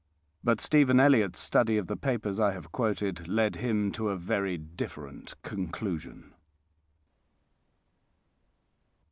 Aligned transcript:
But 0.43 0.59
Stephen 0.59 0.99
Elliott's 0.99 1.37
study 1.37 1.77
of 1.77 1.85
the 1.85 1.95
papers 1.95 2.39
I 2.39 2.53
have 2.53 2.71
quoted 2.71 3.27
led 3.27 3.57
him 3.57 3.91
to 3.91 4.09
a 4.09 4.17
very 4.17 4.57
different 4.57 5.39
conclusion. 5.43 6.33